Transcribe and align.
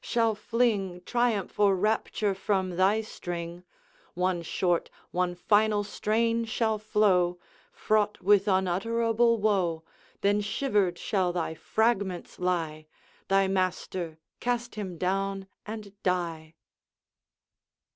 shall 0.03 0.33
fling 0.33 0.99
Triumph 1.01 1.59
or 1.59 1.75
rapture 1.75 2.33
from 2.33 2.71
thy 2.75 3.01
string; 3.01 3.63
One 4.15 4.41
short, 4.41 4.89
one 5.11 5.35
final 5.35 5.83
strain 5.83 6.45
shall 6.45 6.79
flow, 6.79 7.37
Fraught 7.71 8.19
with 8.19 8.47
unutterable 8.47 9.37
woe, 9.37 9.83
Then 10.21 10.41
shivered 10.41 10.97
shall 10.97 11.31
thy 11.31 11.53
fragments 11.53 12.39
lie, 12.39 12.87
Thy 13.27 13.47
master 13.47 14.17
cast 14.39 14.73
him 14.73 14.97
down 14.97 15.45
and 15.67 15.93
die!' 16.01 16.55